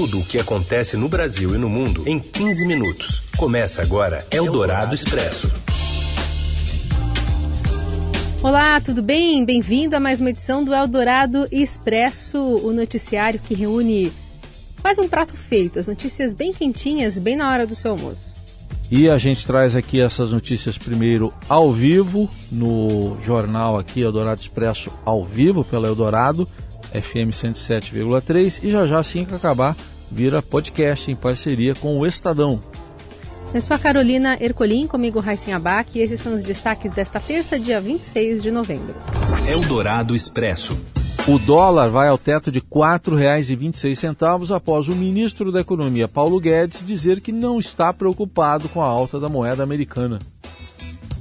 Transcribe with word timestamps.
tudo 0.00 0.20
o 0.20 0.24
que 0.24 0.38
acontece 0.38 0.96
no 0.96 1.10
Brasil 1.10 1.54
e 1.54 1.58
no 1.58 1.68
mundo 1.68 2.08
em 2.08 2.18
15 2.18 2.66
minutos. 2.66 3.20
Começa 3.36 3.82
agora 3.82 4.26
Eldorado 4.30 4.94
Expresso. 4.94 5.54
Olá, 8.42 8.80
tudo 8.80 9.02
bem? 9.02 9.44
Bem-vindo 9.44 9.94
a 9.94 10.00
mais 10.00 10.18
uma 10.18 10.30
edição 10.30 10.64
do 10.64 10.72
Eldorado 10.72 11.46
Expresso, 11.52 12.38
o 12.40 12.72
noticiário 12.72 13.38
que 13.40 13.54
reúne 13.54 14.10
quase 14.80 15.02
um 15.02 15.06
prato 15.06 15.36
feito, 15.36 15.78
as 15.78 15.86
notícias 15.86 16.32
bem 16.32 16.50
quentinhas, 16.50 17.18
bem 17.18 17.36
na 17.36 17.50
hora 17.50 17.66
do 17.66 17.74
seu 17.74 17.90
almoço. 17.90 18.32
E 18.90 19.06
a 19.06 19.18
gente 19.18 19.46
traz 19.46 19.76
aqui 19.76 20.00
essas 20.00 20.32
notícias 20.32 20.78
primeiro 20.78 21.30
ao 21.46 21.70
vivo, 21.70 22.26
no 22.50 23.18
jornal 23.22 23.78
aqui 23.78 24.00
Eldorado 24.00 24.40
Expresso 24.40 24.90
ao 25.04 25.22
vivo 25.22 25.62
pela 25.62 25.86
Eldorado 25.86 26.48
FM 26.90 27.30
107,3 27.32 28.60
e 28.62 28.70
já 28.70 28.86
já 28.86 28.98
assim 28.98 29.26
que 29.26 29.34
acabar 29.34 29.76
vira 30.10 30.42
podcast 30.42 31.10
em 31.10 31.16
parceria 31.16 31.74
com 31.74 31.98
o 31.98 32.06
Estadão. 32.06 32.60
Eu 33.52 33.60
sou 33.60 33.74
a 33.74 33.78
Carolina 33.78 34.36
Ercolim, 34.40 34.86
comigo 34.86 35.18
Raíssen 35.18 35.52
Abac 35.54 35.98
e 35.98 36.02
esses 36.02 36.20
são 36.20 36.34
os 36.34 36.44
destaques 36.44 36.92
desta 36.92 37.18
terça, 37.18 37.58
dia 37.58 37.80
26 37.80 38.42
de 38.42 38.50
novembro. 38.50 38.94
Eldorado 39.48 40.14
Expresso. 40.14 40.78
O 41.28 41.38
dólar 41.38 41.88
vai 41.88 42.08
ao 42.08 42.16
teto 42.16 42.50
de 42.50 42.60
R$ 42.60 42.66
4,26 42.70 44.54
após 44.54 44.88
o 44.88 44.94
ministro 44.94 45.52
da 45.52 45.60
Economia, 45.60 46.08
Paulo 46.08 46.40
Guedes, 46.40 46.84
dizer 46.84 47.20
que 47.20 47.30
não 47.30 47.58
está 47.58 47.92
preocupado 47.92 48.68
com 48.68 48.80
a 48.80 48.86
alta 48.86 49.20
da 49.20 49.28
moeda 49.28 49.62
americana. 49.62 50.18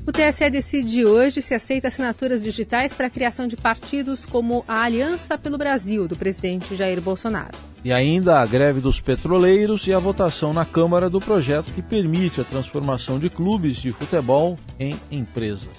O 0.09 0.11
TSE 0.11 0.49
decide 0.49 1.05
hoje 1.05 1.39
se 1.39 1.53
aceita 1.53 1.87
assinaturas 1.87 2.41
digitais 2.41 2.91
para 2.91 3.05
a 3.05 3.09
criação 3.11 3.45
de 3.45 3.55
partidos 3.55 4.25
como 4.25 4.65
a 4.67 4.81
Aliança 4.81 5.37
pelo 5.37 5.55
Brasil, 5.55 6.07
do 6.07 6.15
presidente 6.15 6.75
Jair 6.75 6.99
Bolsonaro. 6.99 7.55
E 7.85 7.93
ainda 7.93 8.39
a 8.39 8.45
greve 8.47 8.81
dos 8.81 8.99
petroleiros 8.99 9.85
e 9.85 9.93
a 9.93 9.99
votação 9.99 10.51
na 10.51 10.65
Câmara 10.65 11.11
do 11.11 11.19
projeto 11.19 11.71
que 11.71 11.83
permite 11.83 12.41
a 12.41 12.43
transformação 12.43 13.19
de 13.19 13.29
clubes 13.29 13.77
de 13.77 13.91
futebol 13.91 14.57
em 14.79 14.99
empresas. 15.11 15.77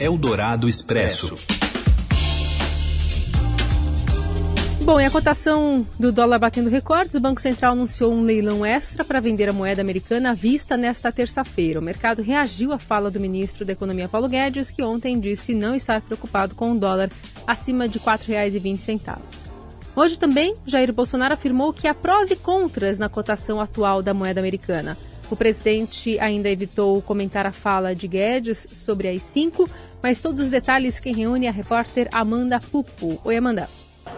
Eldorado 0.00 0.66
Expresso. 0.66 1.34
Bom, 4.82 4.98
e 4.98 5.04
a 5.04 5.10
cotação 5.10 5.86
do 5.98 6.10
dólar 6.10 6.38
batendo 6.38 6.70
recordes, 6.70 7.14
o 7.14 7.20
Banco 7.20 7.40
Central 7.40 7.72
anunciou 7.72 8.12
um 8.12 8.22
leilão 8.22 8.64
extra 8.64 9.04
para 9.04 9.20
vender 9.20 9.48
a 9.48 9.52
moeda 9.52 9.82
americana 9.82 10.30
à 10.30 10.34
vista 10.34 10.76
nesta 10.76 11.12
terça-feira. 11.12 11.78
O 11.78 11.82
mercado 11.82 12.22
reagiu 12.22 12.72
à 12.72 12.78
fala 12.78 13.10
do 13.10 13.20
ministro 13.20 13.64
da 13.64 13.72
Economia 13.72 14.08
Paulo 14.08 14.28
Guedes, 14.28 14.70
que 14.70 14.82
ontem 14.82 15.20
disse 15.20 15.54
não 15.54 15.74
estar 15.74 16.00
preocupado 16.00 16.54
com 16.54 16.72
o 16.72 16.78
dólar 16.78 17.10
acima 17.46 17.86
de 17.86 17.98
R$ 17.98 18.04
4,20. 18.04 19.18
Hoje 19.94 20.18
também, 20.18 20.54
Jair 20.66 20.92
Bolsonaro 20.92 21.34
afirmou 21.34 21.72
que 21.72 21.86
há 21.86 21.94
prós 21.94 22.30
e 22.30 22.36
contras 22.36 22.98
na 22.98 23.08
cotação 23.08 23.60
atual 23.60 24.02
da 24.02 24.14
moeda 24.14 24.40
americana. 24.40 24.96
O 25.30 25.36
presidente 25.36 26.18
ainda 26.18 26.48
evitou 26.48 27.00
comentar 27.02 27.46
a 27.46 27.52
fala 27.52 27.94
de 27.94 28.08
Guedes 28.08 28.66
sobre 28.72 29.08
as 29.08 29.22
5, 29.22 29.68
mas 30.02 30.20
todos 30.20 30.44
os 30.44 30.50
detalhes 30.50 30.98
quem 30.98 31.14
reúne 31.14 31.46
é 31.46 31.48
a 31.50 31.52
repórter 31.52 32.08
Amanda 32.10 32.58
Pupo. 32.58 33.20
Oi, 33.22 33.36
Amanda. 33.36 33.68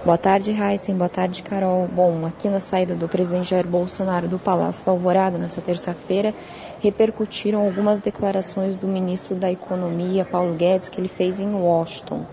Boa 0.04 0.18
tarde, 0.18 0.50
Heisen. 0.50 0.96
Boa 0.96 1.08
tarde, 1.08 1.44
Carol. 1.44 1.86
Bom, 1.86 2.26
aqui 2.26 2.48
na 2.48 2.58
saída 2.58 2.92
do 2.92 3.06
presidente 3.06 3.50
Jair 3.50 3.68
Bolsonaro 3.68 4.26
do 4.26 4.36
Palácio 4.36 4.84
da 4.84 4.90
Alvorada, 4.90 5.38
nessa 5.38 5.60
terça-feira, 5.60 6.34
repercutiram 6.80 7.64
algumas 7.64 8.00
declarações 8.00 8.76
do 8.76 8.88
ministro 8.88 9.36
da 9.36 9.48
Economia, 9.52 10.24
Paulo 10.24 10.54
Guedes, 10.54 10.88
que 10.88 11.00
ele 11.00 11.06
fez 11.06 11.38
em 11.38 11.54
Washington. 11.54 12.26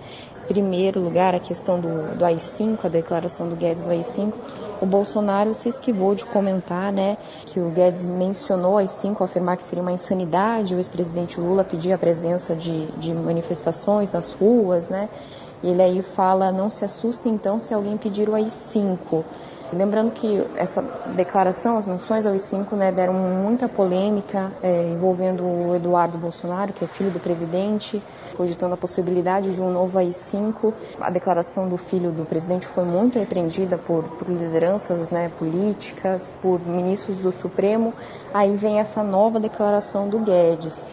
Em 0.45 0.47
primeiro 0.47 0.99
lugar, 0.99 1.35
a 1.35 1.39
questão 1.39 1.79
do, 1.79 2.15
do 2.15 2.25
AI-5, 2.25 2.79
a 2.85 2.87
declaração 2.87 3.47
do 3.47 3.55
Guedes 3.55 3.83
do 3.83 3.91
AI-5, 3.91 4.33
o 4.81 4.85
Bolsonaro 4.87 5.53
se 5.53 5.69
esquivou 5.69 6.15
de 6.15 6.25
comentar, 6.25 6.91
né, 6.91 7.17
que 7.45 7.59
o 7.59 7.69
Guedes 7.69 8.03
mencionou 8.03 8.79
AI-5 8.79 9.17
ao 9.19 9.25
afirmar 9.25 9.57
que 9.57 9.63
seria 9.63 9.83
uma 9.83 9.91
insanidade, 9.91 10.73
o 10.73 10.79
ex-presidente 10.79 11.39
Lula 11.39 11.63
pedir 11.63 11.93
a 11.93 11.99
presença 11.99 12.55
de, 12.55 12.87
de 12.93 13.13
manifestações 13.13 14.11
nas 14.11 14.31
ruas, 14.31 14.89
né, 14.89 15.07
ele 15.63 15.81
aí 15.81 16.01
fala: 16.01 16.51
não 16.51 16.69
se 16.69 16.85
assuste 16.85 17.27
então 17.27 17.59
se 17.59 17.73
alguém 17.73 17.97
pedir 17.97 18.29
o 18.29 18.35
AI-5. 18.35 19.23
Lembrando 19.71 20.11
que 20.11 20.43
essa 20.55 20.81
declaração, 21.15 21.77
as 21.77 21.85
menções 21.85 22.25
ao 22.25 22.31
AI-5, 22.31 22.75
né, 22.75 22.91
deram 22.91 23.13
muita 23.13 23.69
polêmica 23.69 24.51
é, 24.63 24.89
envolvendo 24.89 25.43
o 25.43 25.75
Eduardo 25.75 26.17
Bolsonaro, 26.17 26.73
que 26.73 26.83
é 26.83 26.87
filho 26.87 27.11
do 27.11 27.19
presidente, 27.19 28.01
cogitando 28.35 28.73
a 28.73 28.77
possibilidade 28.77 29.53
de 29.53 29.61
um 29.61 29.71
novo 29.71 29.99
AI-5. 29.99 30.73
A 30.99 31.11
declaração 31.11 31.69
do 31.69 31.77
filho 31.77 32.11
do 32.11 32.25
presidente 32.25 32.65
foi 32.65 32.83
muito 32.83 33.19
repreendida 33.19 33.77
por, 33.77 34.03
por 34.17 34.27
lideranças 34.27 35.11
né, 35.11 35.29
políticas, 35.37 36.33
por 36.41 36.59
ministros 36.59 37.19
do 37.19 37.31
Supremo. 37.31 37.93
Aí 38.33 38.55
vem 38.55 38.79
essa 38.79 39.03
nova 39.03 39.39
declaração 39.39 40.09
do 40.09 40.17
Guedes 40.17 40.83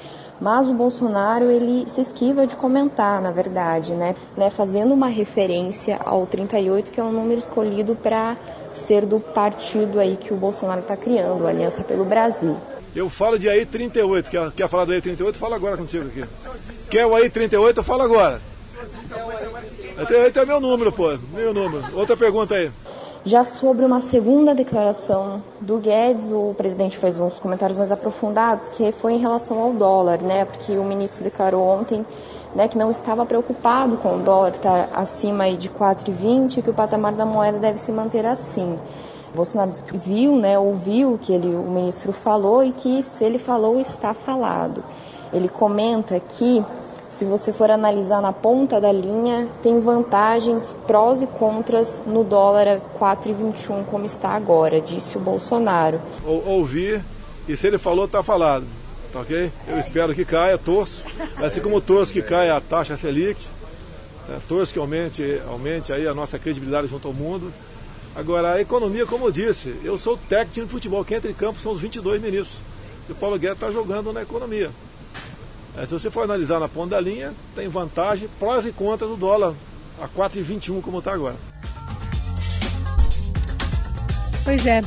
mas 0.40 0.68
o 0.68 0.74
Bolsonaro 0.74 1.50
ele 1.50 1.88
se 1.88 2.00
esquiva 2.00 2.46
de 2.46 2.56
comentar, 2.56 3.20
na 3.20 3.30
verdade, 3.30 3.94
né, 3.94 4.14
né 4.36 4.50
fazendo 4.50 4.92
uma 4.92 5.08
referência 5.08 5.98
ao 6.04 6.26
38, 6.26 6.90
que 6.90 7.00
é 7.00 7.02
um 7.02 7.12
número 7.12 7.38
escolhido 7.38 7.94
para 7.94 8.36
ser 8.72 9.06
do 9.06 9.18
partido 9.18 9.98
aí 9.98 10.16
que 10.16 10.32
o 10.32 10.36
Bolsonaro 10.36 10.80
está 10.80 10.96
criando, 10.96 11.46
a 11.46 11.50
Aliança 11.50 11.82
pelo 11.82 12.04
Brasil. 12.04 12.56
Eu 12.94 13.10
falo 13.10 13.38
de 13.38 13.48
AI 13.48 13.66
38, 13.66 14.30
quer, 14.30 14.52
quer 14.52 14.68
falar 14.68 14.86
do 14.86 14.92
AI 14.92 15.00
38? 15.02 15.38
Fala 15.38 15.56
agora 15.56 15.76
contigo 15.76 16.06
aqui. 16.06 16.24
Quer 16.88 17.06
o 17.06 17.14
AI 17.14 17.28
38? 17.28 17.82
Fala 17.82 18.04
agora. 18.04 18.40
AI 19.98 20.06
38 20.06 20.38
é 20.38 20.44
meu 20.46 20.60
número, 20.60 20.90
pô, 20.90 21.18
meu 21.34 21.52
número. 21.52 21.84
Outra 21.94 22.16
pergunta 22.16 22.54
aí. 22.54 22.70
Já 23.26 23.42
sobre 23.42 23.84
uma 23.84 24.00
segunda 24.00 24.54
declaração 24.54 25.42
do 25.60 25.78
Guedes, 25.78 26.30
o 26.30 26.54
presidente 26.56 26.96
fez 26.96 27.18
uns 27.18 27.40
comentários 27.40 27.76
mais 27.76 27.90
aprofundados, 27.90 28.68
que 28.68 28.92
foi 28.92 29.14
em 29.14 29.18
relação 29.18 29.58
ao 29.58 29.72
dólar, 29.72 30.22
né? 30.22 30.44
Porque 30.44 30.78
o 30.78 30.84
ministro 30.84 31.24
declarou 31.24 31.60
ontem 31.60 32.06
né, 32.54 32.68
que 32.68 32.78
não 32.78 32.88
estava 32.88 33.26
preocupado 33.26 33.96
com 33.96 34.14
o 34.14 34.18
dólar 34.20 34.50
estar 34.50 34.90
acima 34.94 35.50
de 35.50 35.68
4,20 35.68 36.58
e 36.58 36.62
que 36.62 36.70
o 36.70 36.72
patamar 36.72 37.14
da 37.14 37.26
moeda 37.26 37.58
deve 37.58 37.78
se 37.78 37.90
manter 37.90 38.24
assim. 38.24 38.78
Bolsonaro 39.34 39.72
viu, 39.94 40.36
né, 40.36 40.56
ouviu 40.56 41.14
o 41.14 41.18
que 41.18 41.32
ele, 41.32 41.52
o 41.52 41.68
ministro 41.68 42.12
falou 42.12 42.62
e 42.62 42.70
que 42.70 43.02
se 43.02 43.24
ele 43.24 43.40
falou, 43.40 43.80
está 43.80 44.14
falado. 44.14 44.84
Ele 45.32 45.48
comenta 45.48 46.20
que 46.20 46.64
se 47.16 47.24
você 47.24 47.50
for 47.50 47.70
analisar 47.70 48.20
na 48.20 48.30
ponta 48.30 48.78
da 48.78 48.92
linha, 48.92 49.48
tem 49.62 49.80
vantagens, 49.80 50.76
prós 50.86 51.22
e 51.22 51.26
contras 51.26 52.00
no 52.06 52.22
dólar 52.22 52.68
a 52.68 52.78
4,21 53.00 53.86
como 53.86 54.04
está 54.04 54.32
agora, 54.32 54.82
disse 54.82 55.16
o 55.16 55.20
Bolsonaro. 55.20 55.98
Ouvi 56.26 57.02
e 57.48 57.56
se 57.56 57.66
ele 57.66 57.78
falou, 57.78 58.04
está 58.04 58.22
falado. 58.22 58.66
Tá 59.14 59.20
ok? 59.20 59.50
Eu 59.66 59.78
espero 59.78 60.14
que 60.14 60.26
caia, 60.26 60.58
torço. 60.58 61.04
Assim 61.42 61.62
como 61.62 61.80
torço 61.80 62.12
que 62.12 62.20
caia 62.20 62.54
a 62.54 62.60
taxa 62.60 62.98
Selic, 62.98 63.48
né? 64.28 64.38
torço 64.46 64.74
que 64.74 64.78
aumente, 64.78 65.40
aumente 65.48 65.94
aí 65.94 66.06
a 66.06 66.12
nossa 66.12 66.38
credibilidade 66.38 66.86
junto 66.86 67.08
ao 67.08 67.14
mundo. 67.14 67.50
Agora, 68.14 68.52
a 68.52 68.60
economia, 68.60 69.06
como 69.06 69.26
eu 69.26 69.32
disse, 69.32 69.74
eu 69.82 69.96
sou 69.96 70.18
técnico 70.18 70.66
de 70.66 70.72
futebol, 70.72 71.02
quem 71.02 71.16
entra 71.16 71.30
em 71.30 71.34
campo 71.34 71.58
são 71.60 71.72
os 71.72 71.80
22 71.80 72.20
ministros. 72.20 72.60
E 73.08 73.12
o 73.12 73.14
Paulo 73.14 73.38
Guedes 73.38 73.56
está 73.56 73.72
jogando 73.72 74.12
na 74.12 74.20
economia. 74.20 74.70
É, 75.76 75.84
se 75.84 75.92
você 75.92 76.10
for 76.10 76.22
analisar 76.22 76.58
na 76.58 76.68
ponta 76.68 76.96
da 76.96 77.00
linha, 77.00 77.34
tem 77.54 77.68
vantagem, 77.68 78.28
prós 78.38 78.64
e 78.64 78.72
contras 78.72 79.10
do 79.10 79.16
dólar 79.16 79.54
a 80.00 80.08
4,21 80.08 80.80
como 80.80 80.98
está 80.98 81.12
agora. 81.12 81.36
Pois 84.42 84.64
é. 84.66 84.80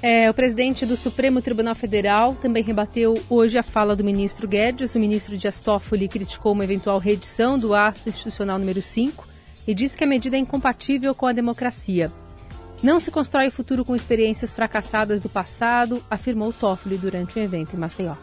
é. 0.00 0.30
O 0.30 0.34
presidente 0.34 0.86
do 0.86 0.96
Supremo 0.96 1.42
Tribunal 1.42 1.74
Federal 1.74 2.34
também 2.34 2.62
rebateu 2.62 3.20
hoje 3.28 3.58
a 3.58 3.62
fala 3.62 3.94
do 3.94 4.04
ministro 4.04 4.48
Guedes. 4.48 4.94
O 4.94 5.00
ministro 5.00 5.36
Dias 5.36 5.60
Toffoli 5.60 6.08
criticou 6.08 6.52
uma 6.52 6.64
eventual 6.64 6.98
reedição 6.98 7.58
do 7.58 7.74
ato 7.74 8.08
institucional 8.08 8.58
número 8.58 8.80
5 8.80 9.28
e 9.66 9.74
disse 9.74 9.96
que 9.96 10.04
a 10.04 10.06
medida 10.06 10.36
é 10.36 10.38
incompatível 10.38 11.14
com 11.14 11.26
a 11.26 11.32
democracia. 11.32 12.10
Não 12.82 12.98
se 12.98 13.10
constrói 13.10 13.48
o 13.48 13.52
futuro 13.52 13.84
com 13.84 13.94
experiências 13.94 14.54
fracassadas 14.54 15.20
do 15.20 15.28
passado, 15.28 16.02
afirmou 16.10 16.50
Toffoli 16.50 16.96
durante 16.96 17.38
um 17.38 17.42
evento 17.42 17.76
em 17.76 17.78
Maceió. 17.78 18.14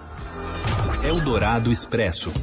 Eldorado 1.08 1.72
Expresso. 1.72 2.34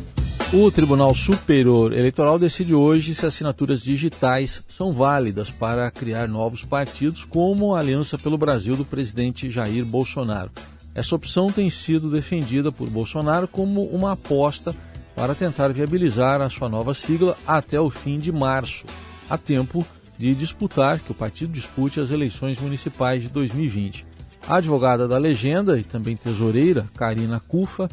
O 0.51 0.71
Tribunal 0.71 1.15
Superior 1.15 1.93
Eleitoral 1.93 2.39
decide 2.39 2.75
hoje 2.75 3.15
se 3.15 3.27
assinaturas 3.27 3.83
digitais 3.83 4.65
são 4.71 4.91
válidas 4.91 5.51
para 5.51 5.91
criar 5.91 6.27
novos 6.27 6.65
partidos, 6.65 7.27
como 7.27 7.75
a 7.75 7.81
Aliança 7.81 8.17
pelo 8.17 8.39
Brasil 8.39 8.75
do 8.75 8.83
presidente 8.83 9.51
Jair 9.51 9.85
Bolsonaro. 9.85 10.51
Essa 10.95 11.15
opção 11.15 11.53
tem 11.53 11.69
sido 11.69 12.09
defendida 12.09 12.73
por 12.73 12.89
Bolsonaro 12.89 13.47
como 13.47 13.83
uma 13.83 14.13
aposta 14.13 14.75
para 15.15 15.35
tentar 15.35 15.69
viabilizar 15.69 16.41
a 16.41 16.49
sua 16.49 16.71
nova 16.71 16.95
sigla 16.95 17.37
até 17.47 17.79
o 17.79 17.91
fim 17.91 18.19
de 18.19 18.33
março, 18.33 18.87
a 19.29 19.37
tempo 19.37 19.87
de 20.17 20.35
disputar, 20.35 21.01
que 21.01 21.13
o 21.13 21.15
partido 21.15 21.53
dispute 21.53 22.01
as 22.01 22.11
eleições 22.11 22.59
municipais 22.59 23.25
de 23.25 23.29
2020. 23.29 24.07
A 24.49 24.57
advogada 24.57 25.07
da 25.07 25.19
legenda 25.19 25.79
e 25.79 25.83
também 25.83 26.17
tesoureira, 26.17 26.89
Karina 26.97 27.41
Cufa, 27.41 27.91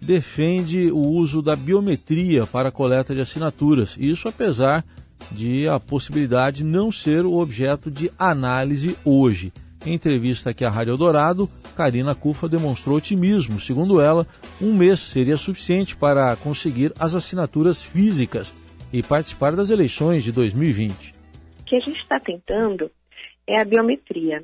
defende 0.00 0.90
o 0.90 0.98
uso 0.98 1.42
da 1.42 1.56
biometria 1.56 2.46
para 2.46 2.70
coleta 2.70 3.14
de 3.14 3.20
assinaturas. 3.20 3.96
Isso 3.98 4.28
apesar 4.28 4.84
de 5.32 5.68
a 5.68 5.78
possibilidade 5.78 6.64
não 6.64 6.90
ser 6.90 7.24
o 7.24 7.38
objeto 7.38 7.90
de 7.90 8.10
análise 8.18 8.96
hoje. 9.04 9.52
Em 9.84 9.94
entrevista 9.94 10.50
aqui 10.50 10.64
à 10.64 10.70
Rádio 10.70 10.92
Eldorado, 10.92 11.48
Karina 11.76 12.14
Cufa 12.14 12.48
demonstrou 12.48 12.96
otimismo. 12.96 13.60
Segundo 13.60 14.00
ela, 14.00 14.26
um 14.60 14.74
mês 14.74 15.00
seria 15.00 15.36
suficiente 15.36 15.96
para 15.96 16.34
conseguir 16.36 16.92
as 16.98 17.14
assinaturas 17.14 17.82
físicas 17.82 18.54
e 18.92 19.02
participar 19.02 19.54
das 19.54 19.70
eleições 19.70 20.24
de 20.24 20.32
2020. 20.32 21.14
O 21.60 21.64
que 21.64 21.76
a 21.76 21.80
gente 21.80 22.00
está 22.00 22.18
tentando 22.18 22.90
é 23.46 23.60
a 23.60 23.64
biometria. 23.64 24.42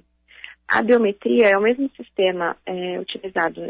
A 0.69 0.83
biometria 0.83 1.49
é 1.49 1.59
o 1.59 1.63
mesmo 1.63 1.91
sistema 1.97 2.57
é, 2.65 2.99
utilizado 3.01 3.61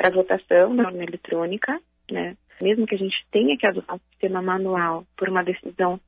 para 0.00 0.08
votação 0.08 0.72
na 0.72 0.84
urna 0.84 1.04
eletrônica, 1.04 1.78
né? 2.10 2.34
Mesmo 2.62 2.86
que 2.86 2.94
a 2.94 2.98
gente 2.98 3.22
tenha 3.30 3.54
que 3.54 3.66
adotar 3.66 3.96
um 3.96 4.00
sistema 4.10 4.40
manual 4.40 5.04
por 5.14 5.28
uma 5.28 5.44
decisão 5.44 6.00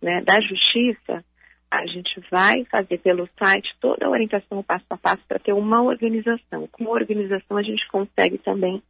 né, 0.00 0.20
da 0.20 0.40
justiça, 0.40 1.24
a 1.68 1.84
gente 1.86 2.20
vai 2.30 2.64
fazer 2.66 2.98
pelo 2.98 3.28
site 3.36 3.74
toda 3.80 4.06
a 4.06 4.08
orientação 4.08 4.62
passo 4.62 4.84
a 4.90 4.96
passo 4.96 5.22
para 5.26 5.40
ter 5.40 5.52
uma 5.52 5.82
organização. 5.82 6.68
Com 6.70 6.86
organização, 6.86 7.56
a 7.56 7.62
gente 7.62 7.86
consegue 7.88 8.38
também 8.38 8.80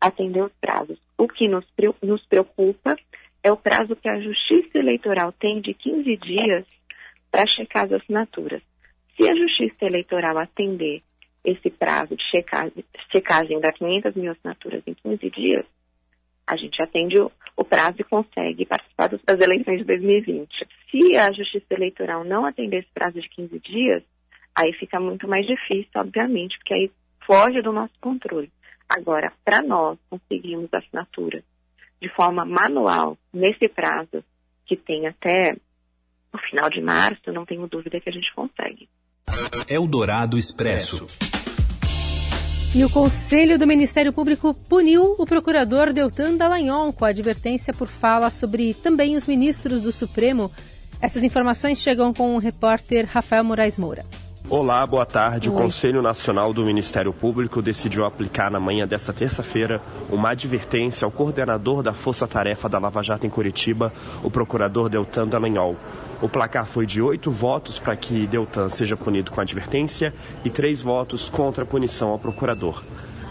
atender 0.00 0.44
os 0.44 0.52
prazos. 0.60 0.98
O 1.18 1.26
que 1.26 1.48
nos, 1.48 1.64
nos 2.00 2.24
preocupa 2.26 2.96
é 3.42 3.50
o 3.50 3.56
prazo 3.56 3.96
que 3.96 4.08
a 4.08 4.20
Justiça 4.20 4.78
Eleitoral 4.78 5.32
tem 5.32 5.60
de 5.60 5.74
15 5.74 6.16
dias 6.18 6.64
para 7.32 7.46
checar 7.48 7.86
as 7.86 7.92
assinaturas. 7.92 8.62
Se 9.16 9.28
a 9.28 9.34
Justiça 9.34 9.84
Eleitoral 9.84 10.38
atender 10.38 11.02
esse 11.44 11.70
prazo 11.70 12.16
de 12.16 12.24
checagem, 12.24 12.84
checagem 13.12 13.60
das 13.60 13.76
500 13.76 14.14
mil 14.14 14.32
assinaturas 14.32 14.82
em 14.86 14.94
15 14.94 15.30
dias, 15.30 15.66
a 16.46 16.56
gente 16.56 16.80
atende 16.82 17.18
o, 17.18 17.30
o 17.56 17.64
prazo 17.64 17.96
e 17.98 18.04
consegue 18.04 18.64
participar 18.66 19.08
das 19.08 19.40
eleições 19.40 19.78
de 19.78 19.84
2020. 19.84 20.66
Se 20.90 21.16
a 21.16 21.32
Justiça 21.32 21.66
Eleitoral 21.70 22.24
não 22.24 22.44
atender 22.44 22.78
esse 22.78 22.92
prazo 22.92 23.20
de 23.20 23.28
15 23.28 23.58
dias, 23.60 24.02
aí 24.54 24.72
fica 24.72 25.00
muito 25.00 25.26
mais 25.28 25.46
difícil, 25.46 25.90
obviamente, 25.96 26.58
porque 26.58 26.74
aí 26.74 26.90
foge 27.26 27.60
do 27.62 27.72
nosso 27.72 27.94
controle. 28.00 28.50
Agora, 28.88 29.32
para 29.44 29.62
nós 29.62 29.98
conseguirmos 30.10 30.68
assinatura 30.72 31.42
de 32.00 32.08
forma 32.10 32.44
manual 32.44 33.16
nesse 33.32 33.68
prazo 33.68 34.22
que 34.66 34.76
tem 34.76 35.06
até 35.06 35.56
o 36.32 36.38
final 36.38 36.68
de 36.68 36.80
março, 36.80 37.32
não 37.32 37.46
tenho 37.46 37.66
dúvida 37.66 38.00
que 38.00 38.08
a 38.08 38.12
gente 38.12 38.32
consegue. 38.34 38.88
Eldorado 39.68 40.36
Expresso. 40.36 41.06
E 42.74 42.84
o 42.84 42.90
Conselho 42.90 43.58
do 43.58 43.66
Ministério 43.66 44.12
Público 44.12 44.52
puniu 44.52 45.14
o 45.18 45.24
procurador 45.24 45.92
Deltan 45.92 46.36
Dallagnol 46.36 46.92
com 46.92 47.04
a 47.04 47.08
advertência 47.08 47.72
por 47.72 47.88
fala 47.88 48.30
sobre 48.30 48.74
também 48.74 49.16
os 49.16 49.26
ministros 49.26 49.80
do 49.80 49.92
Supremo. 49.92 50.50
Essas 51.00 51.22
informações 51.22 51.78
chegam 51.78 52.12
com 52.12 52.34
o 52.34 52.38
repórter 52.38 53.06
Rafael 53.06 53.44
Moraes 53.44 53.78
Moura. 53.78 54.04
Olá, 54.50 54.86
boa 54.86 55.06
tarde. 55.06 55.48
Oi. 55.48 55.54
O 55.54 55.58
Conselho 55.58 56.02
Nacional 56.02 56.52
do 56.52 56.66
Ministério 56.66 57.14
Público 57.14 57.62
decidiu 57.62 58.04
aplicar 58.04 58.50
na 58.50 58.60
manhã 58.60 58.86
desta 58.86 59.10
terça-feira 59.10 59.80
uma 60.10 60.32
advertência 60.32 61.06
ao 61.06 61.10
coordenador 61.10 61.82
da 61.82 61.94
Força 61.94 62.26
Tarefa 62.26 62.68
da 62.68 62.78
Lava 62.78 63.02
Jato 63.02 63.26
em 63.26 63.30
Curitiba, 63.30 63.90
o 64.22 64.30
procurador 64.30 64.90
Deltan 64.90 65.26
Dallagnol. 65.28 65.76
O 66.24 66.28
placar 66.28 66.64
foi 66.64 66.86
de 66.86 67.02
oito 67.02 67.30
votos 67.30 67.78
para 67.78 67.94
que 67.94 68.26
Deltan 68.26 68.70
seja 68.70 68.96
punido 68.96 69.30
com 69.30 69.42
advertência 69.42 70.10
e 70.42 70.48
três 70.48 70.80
votos 70.80 71.28
contra 71.28 71.64
a 71.64 71.66
punição 71.66 72.08
ao 72.08 72.18
procurador. 72.18 72.82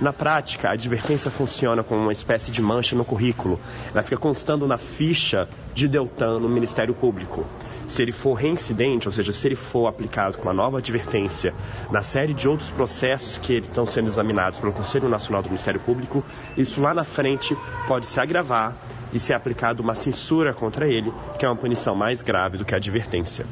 Na 0.03 0.11
prática, 0.11 0.67
a 0.67 0.73
advertência 0.73 1.31
funciona 1.31 1.81
como 1.81 2.01
uma 2.01 2.11
espécie 2.11 2.51
de 2.51 2.61
mancha 2.61 2.93
no 2.93 3.05
currículo. 3.05 3.57
Ela 3.89 4.03
fica 4.03 4.17
constando 4.17 4.67
na 4.67 4.77
ficha 4.77 5.47
de 5.73 5.87
Deltan 5.87 6.39
no 6.39 6.49
Ministério 6.49 6.93
Público. 6.93 7.45
Se 7.87 8.01
ele 8.01 8.11
for 8.11 8.33
reincidente, 8.33 9.07
ou 9.07 9.13
seja, 9.13 9.31
se 9.31 9.47
ele 9.47 9.55
for 9.55 9.87
aplicado 9.87 10.37
com 10.37 10.43
uma 10.43 10.53
nova 10.53 10.79
advertência 10.79 11.53
na 11.89 12.01
série 12.01 12.33
de 12.33 12.49
outros 12.49 12.69
processos 12.69 13.37
que 13.37 13.59
estão 13.59 13.85
sendo 13.85 14.07
examinados 14.07 14.59
pelo 14.59 14.73
Conselho 14.73 15.07
Nacional 15.07 15.41
do 15.41 15.47
Ministério 15.47 15.79
Público, 15.79 16.21
isso 16.57 16.81
lá 16.81 16.93
na 16.93 17.05
frente 17.05 17.55
pode 17.87 18.05
se 18.05 18.19
agravar 18.19 18.75
e 19.13 19.19
ser 19.21 19.35
aplicada 19.35 19.81
uma 19.81 19.95
censura 19.95 20.53
contra 20.53 20.85
ele, 20.85 21.13
que 21.39 21.45
é 21.45 21.47
uma 21.47 21.55
punição 21.55 21.95
mais 21.95 22.21
grave 22.21 22.57
do 22.57 22.65
que 22.65 22.73
a 22.73 22.77
advertência. 22.77 23.45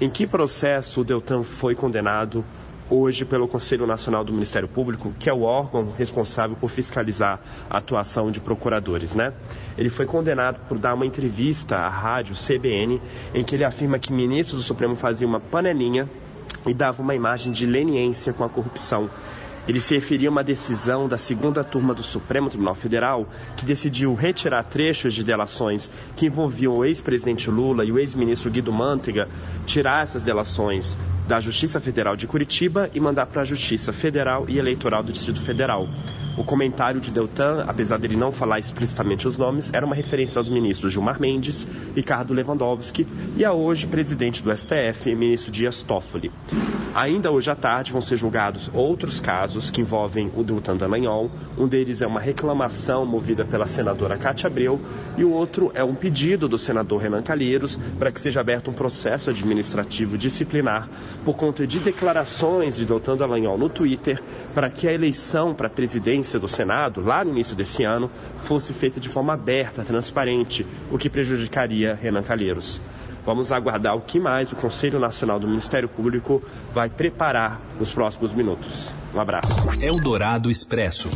Em 0.00 0.08
que 0.08 0.26
processo 0.26 1.02
o 1.02 1.04
Deltan 1.04 1.42
foi 1.42 1.74
condenado 1.74 2.42
hoje 2.90 3.24
pelo 3.24 3.46
Conselho 3.46 3.86
Nacional 3.86 4.24
do 4.24 4.32
Ministério 4.32 4.68
Público, 4.68 5.14
que 5.18 5.30
é 5.30 5.32
o 5.32 5.42
órgão 5.42 5.92
responsável 5.96 6.56
por 6.56 6.68
fiscalizar 6.68 7.40
a 7.70 7.78
atuação 7.78 8.30
de 8.30 8.40
procuradores, 8.40 9.14
né? 9.14 9.32
Ele 9.78 9.88
foi 9.88 10.04
condenado 10.06 10.60
por 10.68 10.76
dar 10.76 10.94
uma 10.94 11.06
entrevista 11.06 11.76
à 11.76 11.88
rádio 11.88 12.34
CBN 12.34 13.00
em 13.32 13.44
que 13.44 13.54
ele 13.54 13.64
afirma 13.64 13.98
que 13.98 14.12
ministros 14.12 14.58
do 14.58 14.64
Supremo 14.64 14.96
faziam 14.96 15.28
uma 15.28 15.40
panelinha 15.40 16.08
e 16.66 16.74
dava 16.74 17.00
uma 17.00 17.14
imagem 17.14 17.52
de 17.52 17.64
leniência 17.64 18.32
com 18.32 18.42
a 18.42 18.48
corrupção 18.48 19.08
ele 19.68 19.80
se 19.80 19.94
referia 19.94 20.28
a 20.28 20.32
uma 20.32 20.42
decisão 20.42 21.06
da 21.06 21.18
segunda 21.18 21.62
turma 21.62 21.94
do 21.94 22.02
Supremo 22.02 22.48
Tribunal 22.48 22.74
Federal 22.74 23.28
que 23.56 23.64
decidiu 23.64 24.14
retirar 24.14 24.64
trechos 24.64 25.14
de 25.14 25.22
delações 25.22 25.90
que 26.16 26.26
envolviam 26.26 26.76
o 26.78 26.84
ex-presidente 26.84 27.50
Lula 27.50 27.84
e 27.84 27.92
o 27.92 27.98
ex-ministro 27.98 28.50
Guido 28.50 28.72
Mantega, 28.72 29.28
tirar 29.66 30.02
essas 30.02 30.22
delações 30.22 30.96
da 31.30 31.38
Justiça 31.38 31.78
Federal 31.78 32.16
de 32.16 32.26
Curitiba 32.26 32.90
e 32.92 32.98
mandar 32.98 33.24
para 33.26 33.42
a 33.42 33.44
Justiça 33.44 33.92
Federal 33.92 34.46
e 34.48 34.58
Eleitoral 34.58 35.00
do 35.00 35.12
Distrito 35.12 35.40
Federal. 35.40 35.88
O 36.36 36.42
comentário 36.42 37.00
de 37.00 37.12
Deltan, 37.12 37.64
apesar 37.68 37.98
dele 37.98 38.16
não 38.16 38.32
falar 38.32 38.58
explicitamente 38.58 39.28
os 39.28 39.36
nomes, 39.36 39.70
era 39.72 39.86
uma 39.86 39.94
referência 39.94 40.40
aos 40.40 40.48
ministros 40.48 40.92
Gilmar 40.92 41.20
Mendes, 41.20 41.68
Ricardo 41.94 42.34
Lewandowski 42.34 43.06
e 43.36 43.44
a 43.44 43.52
hoje 43.52 43.86
presidente 43.86 44.42
do 44.42 44.50
STF, 44.56 45.14
ministro 45.14 45.52
Dias 45.52 45.82
Toffoli. 45.82 46.32
Ainda 46.92 47.30
hoje 47.30 47.48
à 47.48 47.54
tarde 47.54 47.92
vão 47.92 48.00
ser 48.00 48.16
julgados 48.16 48.68
outros 48.74 49.20
casos 49.20 49.70
que 49.70 49.80
envolvem 49.80 50.28
o 50.34 50.42
Deltan 50.42 50.76
Dallagnol. 50.76 51.30
Um 51.56 51.68
deles 51.68 52.02
é 52.02 52.06
uma 52.06 52.18
reclamação 52.18 53.06
movida 53.06 53.44
pela 53.44 53.64
senadora 53.64 54.18
Cátia 54.18 54.48
Abreu 54.48 54.80
e 55.16 55.22
o 55.22 55.30
outro 55.30 55.70
é 55.72 55.84
um 55.84 55.94
pedido 55.94 56.48
do 56.48 56.58
senador 56.58 57.00
Renan 57.00 57.22
Calheiros 57.22 57.78
para 57.96 58.10
que 58.10 58.20
seja 58.20 58.40
aberto 58.40 58.72
um 58.72 58.74
processo 58.74 59.30
administrativo 59.30 60.18
disciplinar 60.18 60.88
por 61.24 61.36
conta 61.36 61.66
de 61.66 61.78
declarações 61.78 62.76
de 62.76 62.84
Deltan 62.84 63.16
Dallagnol 63.16 63.58
no 63.58 63.68
Twitter 63.68 64.22
para 64.54 64.70
que 64.70 64.88
a 64.88 64.92
eleição 64.92 65.54
para 65.54 65.66
a 65.66 65.70
presidência 65.70 66.38
do 66.38 66.48
Senado, 66.48 67.00
lá 67.00 67.24
no 67.24 67.30
início 67.30 67.54
desse 67.54 67.84
ano, 67.84 68.10
fosse 68.38 68.72
feita 68.72 68.98
de 68.98 69.08
forma 69.08 69.34
aberta, 69.34 69.84
transparente, 69.84 70.66
o 70.90 70.98
que 70.98 71.10
prejudicaria 71.10 71.94
Renan 71.94 72.22
Calheiros. 72.22 72.80
Vamos 73.24 73.52
aguardar 73.52 73.94
o 73.96 74.00
que 74.00 74.18
mais 74.18 74.50
o 74.50 74.56
Conselho 74.56 74.98
Nacional 74.98 75.38
do 75.38 75.46
Ministério 75.46 75.88
Público 75.88 76.42
vai 76.72 76.88
preparar 76.88 77.60
nos 77.78 77.92
próximos 77.92 78.32
minutos. 78.32 78.90
Um 79.14 79.20
abraço. 79.20 79.52
Eldorado 79.80 80.50
Expresso. 80.50 81.10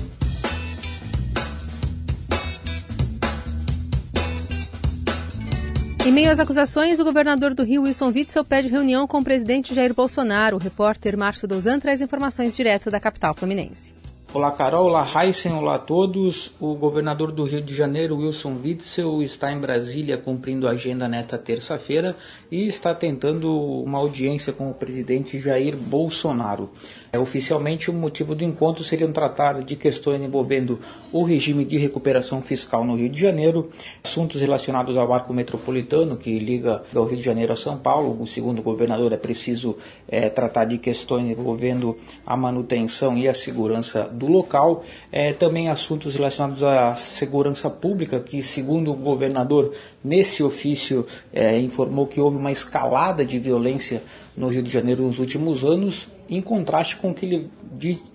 Em 6.05 6.13
meio 6.13 6.31
às 6.31 6.39
acusações, 6.39 7.01
o 7.01 7.05
governador 7.05 7.55
do 7.55 7.65
Rio, 7.65 7.85
Wilson 7.85 8.09
Witzel, 8.09 8.45
pede 8.45 8.69
reunião 8.69 9.07
com 9.07 9.21
o 9.21 9.25
presidente 9.25 9.75
Jair 9.75 9.95
Bolsonaro. 9.95 10.57
O 10.57 10.61
repórter 10.61 11.17
Márcio 11.17 11.49
Douzan 11.49 11.81
traz 11.81 12.03
informações 12.03 12.55
direto 12.55 12.91
da 12.91 13.01
capital 13.01 13.35
fluminense. 13.35 13.95
Olá 14.35 14.51
Carol, 14.51 14.87
olá 14.87 15.07
Heisen, 15.15 15.53
olá 15.53 15.77
a 15.77 15.79
todos. 15.79 16.51
O 16.61 16.75
governador 16.75 17.31
do 17.31 17.45
Rio 17.45 17.63
de 17.63 17.73
Janeiro, 17.73 18.17
Wilson 18.17 18.57
Witzel, 18.63 19.23
está 19.23 19.53
em 19.53 19.61
Brasília 19.61 20.19
cumprindo 20.19 20.67
a 20.67 20.73
agenda 20.73 21.09
nesta 21.09 21.39
terça-feira 21.39 22.17
e 22.51 22.67
está 22.67 22.93
tentando 22.93 23.57
uma 23.57 23.99
audiência 23.99 24.53
com 24.53 24.69
o 24.69 24.75
presidente 24.75 25.39
Jair 25.39 25.77
Bolsonaro. 25.77 26.69
É, 27.15 27.19
oficialmente, 27.19 27.93
o 27.93 27.95
motivo 27.95 28.35
do 28.35 28.43
encontro 28.43 28.83
seria 28.83 29.07
tratar 29.07 29.63
de 29.63 29.77
questões 29.77 30.21
envolvendo 30.21 30.81
o 31.13 31.23
regime 31.23 31.65
de 31.65 31.79
recuperação 31.79 32.43
fiscal 32.43 32.85
no 32.85 32.97
Rio 32.97 33.09
de 33.09 33.21
Janeiro, 33.21 33.71
assuntos 34.03 34.41
relacionados 34.41 34.97
ao 34.97 35.13
arco 35.13 35.33
metropolitano 35.33 36.17
que 36.17 36.37
liga 36.41 36.83
o 36.93 37.05
Rio 37.05 37.17
de 37.17 37.23
Janeiro 37.23 37.53
a 37.53 37.57
São 37.57 37.79
Paulo. 37.79 38.21
O 38.21 38.27
segundo 38.27 38.61
governador 38.63 39.13
é 39.13 39.17
preciso 39.17 39.77
é, 40.09 40.29
tratar 40.29 40.65
de 40.65 40.77
questões 40.77 41.31
envolvendo 41.31 41.97
a 42.27 42.37
manutenção 42.37 43.17
e 43.17 43.29
a 43.29 43.35
segurança 43.35 44.09
do 44.09 44.27
local. 44.27 44.83
É, 45.13 45.33
também 45.33 45.69
assuntos 45.69 46.17
relacionados 46.17 46.65
à 46.65 46.97
segurança 46.97 47.71
pública, 47.71 48.19
que, 48.19 48.43
segundo 48.43 48.91
o 48.91 48.97
governador, 48.97 49.73
nesse 50.03 50.43
ofício 50.43 51.07
é, 51.33 51.61
informou 51.61 52.09
que 52.09 52.21
houve 52.21 52.37
uma 52.37 52.51
escalada 52.51 53.25
de 53.25 53.39
violência 53.39 54.03
no 54.37 54.49
Rio 54.49 54.65
de 54.65 54.71
Janeiro 54.71 55.05
nos 55.05 55.21
últimos 55.21 55.65
anos 55.65 56.13
em 56.29 56.41
contraste 56.41 56.97
com 56.97 57.11
o 57.11 57.15
que 57.15 57.27
ele 57.27 57.51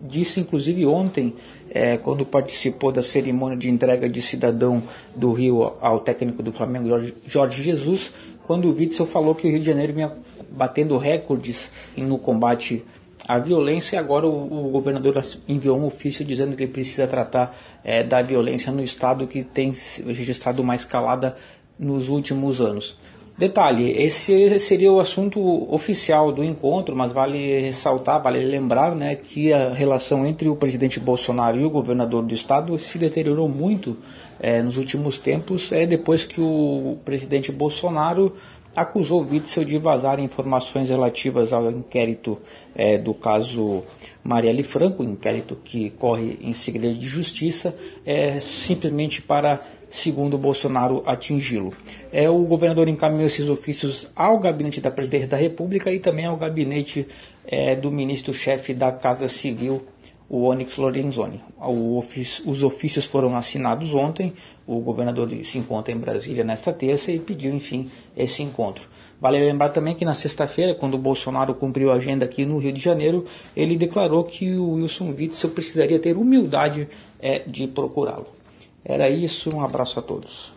disse, 0.01 0.39
inclusive 0.39 0.85
ontem, 0.85 1.35
é, 1.69 1.97
quando 1.97 2.25
participou 2.25 2.91
da 2.91 3.03
cerimônia 3.03 3.57
de 3.57 3.69
entrega 3.69 4.09
de 4.09 4.21
cidadão 4.21 4.81
do 5.15 5.31
Rio 5.31 5.73
ao 5.81 5.99
técnico 5.99 6.41
do 6.41 6.51
Flamengo, 6.51 6.87
Jorge 7.25 7.61
Jesus, 7.61 8.11
quando 8.47 8.69
o 8.69 8.73
Witzel 8.73 9.05
falou 9.05 9.35
que 9.35 9.47
o 9.47 9.51
Rio 9.51 9.59
de 9.59 9.65
Janeiro 9.65 9.93
vinha 9.93 10.11
batendo 10.49 10.97
recordes 10.97 11.71
no 11.95 12.17
combate 12.17 12.83
à 13.27 13.37
violência 13.37 13.95
e 13.95 13.99
agora 13.99 14.25
o, 14.25 14.67
o 14.67 14.71
governador 14.71 15.21
enviou 15.47 15.77
um 15.77 15.85
ofício 15.85 16.25
dizendo 16.25 16.55
que 16.55 16.65
precisa 16.65 17.05
tratar 17.05 17.55
é, 17.83 18.01
da 18.01 18.21
violência 18.21 18.71
no 18.71 18.81
estado 18.81 19.27
que 19.27 19.43
tem 19.43 19.71
registrado 20.07 20.63
uma 20.63 20.75
escalada 20.75 21.35
nos 21.77 22.09
últimos 22.09 22.59
anos. 22.59 22.97
Detalhe, 23.39 23.91
esse 23.91 24.59
seria 24.59 24.91
o 24.91 24.99
assunto 24.99 25.39
oficial 25.73 26.29
do 26.29 26.43
encontro, 26.43 26.93
mas 26.93 27.13
vale 27.13 27.61
ressaltar, 27.61 28.21
vale 28.21 28.43
lembrar 28.43 28.93
né, 28.93 29.15
que 29.15 29.53
a 29.53 29.73
relação 29.73 30.25
entre 30.25 30.49
o 30.49 30.57
presidente 30.57 30.99
Bolsonaro 30.99 31.57
e 31.57 31.63
o 31.63 31.69
governador 31.69 32.21
do 32.21 32.33
estado 32.33 32.77
se 32.77 32.97
deteriorou 32.97 33.47
muito 33.47 33.95
é, 34.41 34.61
nos 34.61 34.75
últimos 34.75 35.17
tempos, 35.17 35.71
é, 35.71 35.87
depois 35.87 36.25
que 36.25 36.41
o 36.41 36.97
presidente 37.05 37.49
Bolsonaro 37.49 38.35
acusou 38.75 39.25
Witzel 39.25 39.63
de 39.63 39.77
vazar 39.77 40.19
informações 40.19 40.89
relativas 40.89 41.53
ao 41.53 41.71
inquérito 41.71 42.37
é, 42.75 42.97
do 42.97 43.13
caso 43.13 43.83
Marielle 44.21 44.63
Franco, 44.63 45.01
inquérito 45.01 45.57
que 45.63 45.91
corre 45.91 46.37
em 46.41 46.53
segredo 46.53 46.97
de 46.97 47.07
justiça, 47.07 47.73
é, 48.05 48.41
simplesmente 48.41 49.21
para 49.21 49.61
segundo 49.89 50.37
Bolsonaro, 50.37 51.03
atingi-lo. 51.05 51.73
É, 52.11 52.29
o 52.29 52.43
governador 52.43 52.87
encaminhou 52.87 53.25
esses 53.25 53.49
ofícios 53.49 54.09
ao 54.15 54.39
gabinete 54.39 54.81
da 54.81 54.91
presidência 54.91 55.27
da 55.27 55.37
República 55.37 55.91
e 55.91 55.99
também 55.99 56.25
ao 56.25 56.37
gabinete 56.37 57.07
é, 57.45 57.75
do 57.75 57.91
ministro-chefe 57.91 58.73
da 58.73 58.91
Casa 58.91 59.27
Civil, 59.27 59.81
o 60.29 60.43
Onyx 60.43 60.77
Lorenzoni. 60.77 61.41
Ofício, 61.59 62.47
os 62.47 62.63
ofícios 62.63 63.05
foram 63.05 63.35
assinados 63.35 63.93
ontem, 63.95 64.33
o 64.67 64.79
governador 64.79 65.27
se 65.43 65.57
encontra 65.57 65.91
em 65.91 65.97
Brasília 65.97 66.43
nesta 66.43 66.71
terça 66.71 67.11
e 67.11 67.17
pediu, 67.19 67.51
enfim, 67.53 67.89
esse 68.15 68.43
encontro. 68.43 68.87
Vale 69.19 69.39
lembrar 69.39 69.69
também 69.69 69.95
que 69.95 70.05
na 70.05 70.13
sexta-feira, 70.13 70.75
quando 70.75 70.93
o 70.93 70.97
Bolsonaro 70.99 71.53
cumpriu 71.55 71.91
a 71.91 71.95
agenda 71.95 72.23
aqui 72.23 72.45
no 72.45 72.57
Rio 72.57 72.71
de 72.71 72.79
Janeiro, 72.79 73.25
ele 73.55 73.75
declarou 73.75 74.23
que 74.23 74.55
o 74.55 74.73
Wilson 74.73 75.13
Witzel 75.17 75.49
precisaria 75.49 75.99
ter 75.99 76.15
humildade 76.15 76.87
é, 77.19 77.39
de 77.39 77.67
procurá-lo. 77.67 78.38
Era 78.83 79.09
isso, 79.09 79.49
um 79.55 79.63
abraço 79.63 79.99
a 79.99 80.01
todos. 80.01 80.53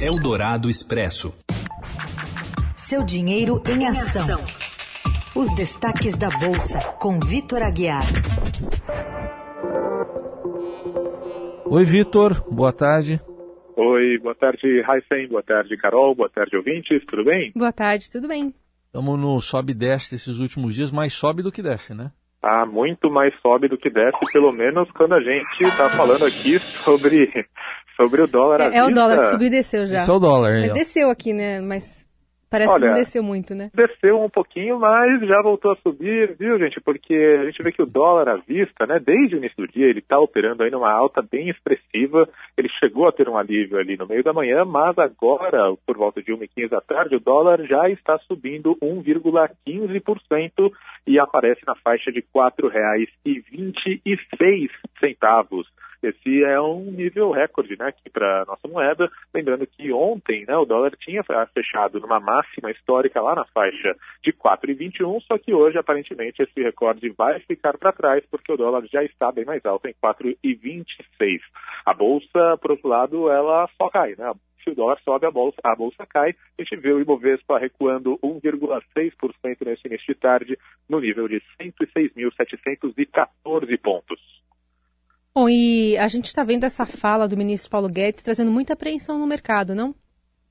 Eldorado 0.00 0.68
Expresso. 0.68 1.32
Seu 2.76 3.04
dinheiro 3.04 3.62
em 3.66 3.86
ação. 3.86 4.40
Os 5.34 5.54
destaques 5.54 6.16
da 6.16 6.28
Bolsa, 6.28 6.80
com 6.98 7.18
Vitor 7.18 7.62
Aguiar. 7.62 8.02
Oi, 11.64 11.84
Vitor, 11.84 12.44
boa 12.52 12.72
tarde. 12.72 13.20
Oi, 13.76 14.18
boa 14.18 14.34
tarde, 14.34 14.66
Heisen, 14.66 15.28
boa 15.28 15.42
tarde, 15.42 15.76
Carol, 15.78 16.14
boa 16.14 16.28
tarde, 16.28 16.54
ouvintes, 16.56 17.02
tudo 17.06 17.24
bem? 17.24 17.50
Boa 17.56 17.72
tarde, 17.72 18.10
tudo 18.10 18.28
bem. 18.28 18.54
Estamos 18.86 19.18
no 19.18 19.40
sobe 19.40 19.72
e 19.72 19.74
desce 19.74 20.16
esses 20.16 20.38
últimos 20.38 20.74
dias, 20.74 20.90
mais 20.90 21.14
sobe 21.14 21.42
do 21.42 21.50
que 21.50 21.62
desce, 21.62 21.94
né? 21.94 22.12
Ah, 22.42 22.66
muito 22.66 23.08
mais 23.08 23.32
sobe 23.40 23.68
do 23.68 23.78
que 23.78 23.88
desce, 23.88 24.18
pelo 24.32 24.52
menos 24.52 24.90
quando 24.92 25.14
a 25.14 25.20
gente 25.20 25.62
está 25.62 25.88
falando 25.90 26.24
aqui 26.24 26.58
sobre, 26.84 27.30
sobre 27.96 28.22
o 28.22 28.26
dólar. 28.26 28.72
É, 28.72 28.78
é 28.78 28.84
o 28.84 28.90
dólar 28.90 29.20
que 29.20 29.26
subiu 29.26 29.46
e 29.46 29.50
desceu 29.50 29.86
já. 29.86 29.98
Esse 29.98 30.10
é 30.10 30.12
o 30.12 30.18
dólar, 30.18 30.60
Mas 30.60 30.72
desceu 30.72 31.08
aqui, 31.08 31.32
né? 31.32 31.60
Mas 31.60 32.04
Parece 32.52 32.70
Olha, 32.70 32.82
que 32.82 32.88
não 32.88 32.94
desceu 32.94 33.22
muito, 33.22 33.54
né? 33.54 33.70
Desceu 33.72 34.20
um 34.20 34.28
pouquinho, 34.28 34.78
mas 34.78 35.26
já 35.26 35.40
voltou 35.40 35.72
a 35.72 35.76
subir, 35.76 36.36
viu, 36.38 36.58
gente? 36.58 36.78
Porque 36.82 37.14
a 37.40 37.46
gente 37.46 37.62
vê 37.62 37.72
que 37.72 37.80
o 37.80 37.86
dólar 37.86 38.28
à 38.28 38.36
vista, 38.36 38.86
né, 38.86 38.98
desde 38.98 39.34
o 39.34 39.38
início 39.38 39.56
do 39.56 39.66
dia, 39.66 39.86
ele 39.86 40.00
está 40.00 40.18
operando 40.18 40.62
aí 40.62 40.70
numa 40.70 40.92
alta 40.92 41.22
bem 41.22 41.48
expressiva. 41.48 42.28
Ele 42.54 42.68
chegou 42.78 43.08
a 43.08 43.12
ter 43.12 43.26
um 43.26 43.38
alívio 43.38 43.78
ali 43.78 43.96
no 43.96 44.06
meio 44.06 44.22
da 44.22 44.34
manhã, 44.34 44.66
mas 44.66 44.98
agora, 44.98 45.74
por 45.86 45.96
volta 45.96 46.22
de 46.22 46.30
1h15 46.30 46.68
da 46.68 46.82
tarde, 46.82 47.16
o 47.16 47.20
dólar 47.20 47.64
já 47.64 47.88
está 47.88 48.18
subindo 48.18 48.76
1,15% 48.82 50.70
e 51.06 51.18
aparece 51.18 51.62
na 51.66 51.74
faixa 51.76 52.12
de 52.12 52.18
R$ 52.18 52.26
4,26. 52.34 54.68
Esse 56.02 56.42
é 56.42 56.60
um 56.60 56.90
nível 56.90 57.30
recorde 57.30 57.76
né, 57.78 57.86
aqui 57.86 58.10
para 58.10 58.42
a 58.42 58.44
nossa 58.44 58.66
moeda. 58.66 59.08
Lembrando 59.32 59.66
que 59.66 59.92
ontem 59.92 60.44
né, 60.44 60.56
o 60.56 60.64
dólar 60.64 60.92
tinha 60.96 61.22
fechado 61.54 62.00
numa 62.00 62.18
máxima 62.18 62.70
histórica 62.70 63.20
lá 63.20 63.36
na 63.36 63.44
faixa 63.44 63.94
de 64.22 64.32
4,21, 64.32 65.22
só 65.22 65.38
que 65.38 65.54
hoje 65.54 65.78
aparentemente 65.78 66.42
esse 66.42 66.60
recorde 66.60 67.08
vai 67.10 67.38
ficar 67.40 67.78
para 67.78 67.92
trás 67.92 68.24
porque 68.30 68.52
o 68.52 68.56
dólar 68.56 68.84
já 68.90 69.04
está 69.04 69.30
bem 69.30 69.44
mais 69.44 69.64
alto 69.64 69.86
em 69.86 69.94
4,26. 70.02 71.40
A 71.86 71.94
bolsa, 71.94 72.58
por 72.60 72.72
outro 72.72 72.88
lado, 72.88 73.30
ela 73.30 73.68
só 73.78 73.88
cai, 73.88 74.14
né? 74.18 74.32
se 74.62 74.70
o 74.70 74.74
dólar 74.74 74.98
sobe, 75.04 75.26
a 75.26 75.30
bolsa, 75.30 75.58
a 75.62 75.76
bolsa 75.76 76.06
cai. 76.06 76.34
A 76.58 76.62
gente 76.62 76.76
vê 76.76 76.90
o 76.92 77.00
Ibovespa 77.00 77.58
recuando 77.58 78.18
1,6% 78.22 79.64
nesse 79.64 79.86
início 79.86 80.14
de 80.14 80.20
tarde, 80.20 80.58
no 80.88 81.00
nível 81.00 81.28
de 81.28 81.42
106.714 81.60 83.78
pontos. 83.80 84.31
Bom, 85.34 85.48
e 85.48 85.96
a 85.96 86.08
gente 86.08 86.26
está 86.26 86.44
vendo 86.44 86.64
essa 86.64 86.84
fala 86.84 87.26
do 87.26 87.36
ministro 87.36 87.70
Paulo 87.70 87.88
Guedes 87.88 88.22
trazendo 88.22 88.52
muita 88.52 88.74
apreensão 88.74 89.18
no 89.18 89.26
mercado, 89.26 89.74
não? 89.74 89.94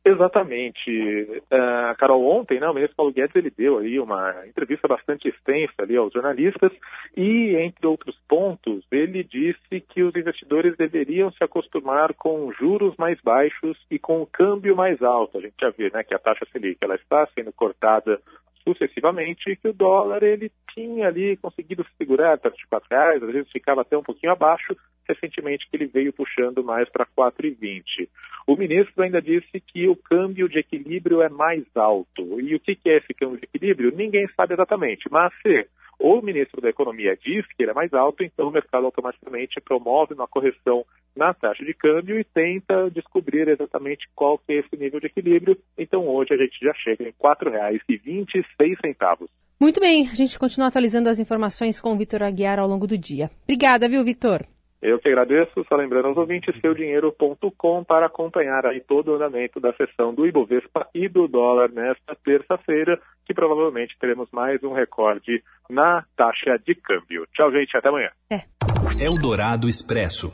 Exatamente. 0.03 1.43
Uh, 1.51 1.95
Carol, 1.99 2.25
ontem, 2.25 2.59
né, 2.59 2.67
o 2.67 2.73
ministro 2.73 2.95
Paulo 2.95 3.13
Guedes 3.13 3.35
ele 3.35 3.51
deu 3.51 3.77
aí 3.77 3.99
uma 3.99 4.47
entrevista 4.47 4.87
bastante 4.87 5.27
extensa 5.27 5.73
ali 5.77 5.95
aos 5.95 6.11
jornalistas 6.11 6.71
e, 7.15 7.55
entre 7.57 7.85
outros 7.85 8.17
pontos, 8.27 8.83
ele 8.91 9.23
disse 9.23 9.79
que 9.89 10.01
os 10.01 10.15
investidores 10.15 10.75
deveriam 10.75 11.31
se 11.31 11.43
acostumar 11.43 12.15
com 12.15 12.51
juros 12.51 12.95
mais 12.97 13.21
baixos 13.21 13.77
e 13.91 13.99
com 13.99 14.23
o 14.23 14.25
câmbio 14.25 14.75
mais 14.75 14.99
alto. 15.03 15.37
A 15.37 15.41
gente 15.41 15.55
já 15.61 15.69
vê 15.69 15.91
né, 15.91 16.03
que 16.03 16.15
a 16.15 16.19
taxa 16.19 16.47
Selic 16.51 16.79
ela 16.81 16.95
está 16.95 17.27
sendo 17.35 17.53
cortada 17.53 18.19
sucessivamente 18.63 19.55
que 19.55 19.67
o 19.67 19.73
dólar 19.73 20.23
ele 20.23 20.51
tinha 20.73 21.07
ali 21.07 21.37
conseguido 21.37 21.85
segurar 21.97 22.37
perto 22.37 22.57
de 22.57 22.65
R$ 22.71 22.79
reais, 22.89 23.23
às 23.23 23.31
vezes 23.31 23.51
ficava 23.51 23.81
até 23.81 23.97
um 23.97 24.03
pouquinho 24.03 24.31
abaixo, 24.31 24.75
recentemente 25.07 25.67
que 25.69 25.75
ele 25.75 25.87
veio 25.87 26.13
puxando 26.13 26.63
mais 26.63 26.89
para 26.89 27.05
4,20. 27.05 28.07
O 28.47 28.55
ministro 28.55 29.03
ainda 29.03 29.21
disse 29.21 29.59
que 29.59 29.87
o 29.87 29.95
câmbio 29.95 30.47
de 30.47 30.59
equilíbrio 30.59 31.21
é 31.21 31.29
mais 31.29 31.63
alto. 31.75 32.39
E 32.39 32.55
o 32.55 32.59
que 32.59 32.77
é 32.85 32.97
esse 32.97 33.13
câmbio 33.13 33.37
de 33.37 33.45
equilíbrio? 33.45 33.95
Ninguém 33.95 34.27
sabe 34.35 34.53
exatamente, 34.53 35.09
mas 35.11 35.33
se 35.41 35.67
ou 36.01 36.19
o 36.19 36.23
ministro 36.23 36.59
da 36.59 36.69
Economia 36.69 37.15
diz 37.15 37.45
que 37.55 37.63
ele 37.63 37.71
é 37.71 37.73
mais 37.73 37.93
alto, 37.93 38.23
então 38.23 38.47
o 38.47 38.51
mercado 38.51 38.85
automaticamente 38.85 39.61
promove 39.61 40.13
uma 40.13 40.27
correção 40.27 40.83
na 41.15 41.33
taxa 41.33 41.63
de 41.63 41.73
câmbio 41.73 42.19
e 42.19 42.23
tenta 42.23 42.89
descobrir 42.89 43.47
exatamente 43.47 44.09
qual 44.15 44.37
que 44.37 44.53
é 44.53 44.55
esse 44.57 44.75
nível 44.75 44.99
de 44.99 45.07
equilíbrio. 45.07 45.57
Então 45.77 46.07
hoje 46.07 46.33
a 46.33 46.37
gente 46.37 46.57
já 46.61 46.73
chega 46.73 47.03
em 47.03 47.07
R$ 47.07 47.15
4,26. 47.21 49.29
Muito 49.59 49.79
bem, 49.79 50.09
a 50.09 50.15
gente 50.15 50.39
continua 50.39 50.69
atualizando 50.69 51.07
as 51.07 51.19
informações 51.19 51.79
com 51.79 51.93
o 51.93 51.97
Vitor 51.97 52.23
Aguiar 52.23 52.59
ao 52.59 52.67
longo 52.67 52.87
do 52.87 52.97
dia. 52.97 53.29
Obrigada, 53.43 53.87
viu, 53.87 54.03
Vitor? 54.03 54.43
Eu 54.81 54.97
que 54.97 55.09
agradeço, 55.09 55.63
só 55.69 55.75
lembrando 55.75 56.07
aos 56.07 56.17
ouvintes, 56.17 56.59
seudinheiro.com 56.59 57.83
para 57.83 58.07
acompanhar 58.07 58.65
aí 58.65 58.81
todo 58.81 59.11
o 59.11 59.15
andamento 59.15 59.59
da 59.59 59.71
sessão 59.73 60.11
do 60.11 60.25
Ibovespa 60.25 60.87
e 60.95 61.07
do 61.07 61.27
dólar 61.27 61.69
nesta 61.69 62.15
terça-feira, 62.15 62.99
que 63.31 63.33
provavelmente 63.33 63.95
teremos 63.97 64.27
mais 64.29 64.61
um 64.61 64.73
recorde 64.73 65.41
na 65.69 66.03
taxa 66.17 66.59
de 66.65 66.75
câmbio. 66.75 67.25
Tchau, 67.33 67.49
gente, 67.49 67.75
até 67.77 67.87
amanhã. 67.87 68.09
É. 68.29 68.41
Eldorado 69.01 69.69
Expresso. 69.69 70.33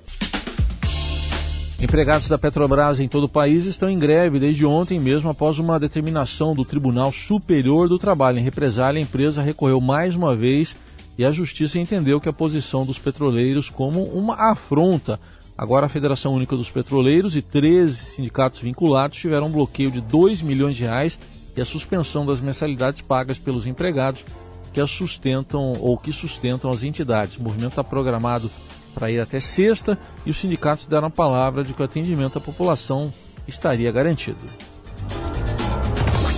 Empregados 1.79 2.27
da 2.27 2.39
Petrobras 2.39 2.99
em 2.99 3.07
todo 3.07 3.25
o 3.25 3.29
país 3.29 3.65
estão 3.65 3.87
em 3.87 3.99
greve 3.99 4.39
desde 4.39 4.65
ontem, 4.65 4.99
mesmo 4.99 5.29
após 5.29 5.59
uma 5.59 5.79
determinação 5.79 6.55
do 6.55 6.65
Tribunal 6.65 7.11
Superior 7.11 7.87
do 7.87 7.99
Trabalho. 7.99 8.39
Em 8.39 8.43
represália, 8.43 8.99
a 8.99 9.03
empresa 9.03 9.43
recorreu 9.43 9.79
mais 9.79 10.15
uma 10.15 10.35
vez 10.35 10.75
e 11.19 11.23
a 11.23 11.31
Justiça 11.31 11.77
entendeu 11.77 12.19
que 12.19 12.29
a 12.29 12.33
posição 12.33 12.83
dos 12.83 12.97
petroleiros 12.97 13.69
como 13.69 14.05
uma 14.05 14.51
afronta. 14.51 15.19
Agora 15.55 15.85
a 15.85 15.89
Federação 15.89 16.33
Única 16.33 16.55
dos 16.55 16.71
Petroleiros 16.71 17.35
e 17.35 17.43
13 17.43 17.95
sindicatos 17.95 18.59
vinculados 18.59 19.17
tiveram 19.17 19.47
um 19.47 19.51
bloqueio 19.51 19.91
de 19.91 20.01
2 20.01 20.41
milhões 20.41 20.75
de 20.75 20.83
reais 20.83 21.19
e 21.57 21.61
a 21.61 21.65
suspensão 21.65 22.25
das 22.25 22.39
mensalidades 22.39 23.01
pagas 23.01 23.39
pelos 23.39 23.65
empregados 23.65 24.23
que 24.71 24.79
as 24.79 24.91
sustentam 24.91 25.73
ou 25.81 25.97
que 25.97 26.13
sustentam 26.13 26.69
as 26.69 26.83
entidades. 26.83 27.37
O 27.37 27.43
movimento 27.43 27.71
está 27.71 27.83
programado 27.83 28.49
para 28.93 29.09
ir 29.09 29.19
até 29.19 29.39
sexta 29.39 29.97
e 30.25 30.29
os 30.29 30.37
sindicatos 30.37 30.85
deram 30.85 31.07
a 31.07 31.11
palavra 31.11 31.63
de 31.63 31.73
que 31.73 31.81
o 31.81 31.85
atendimento 31.85 32.37
à 32.37 32.41
população 32.41 33.11
estaria 33.47 33.91
garantido. 33.91 34.39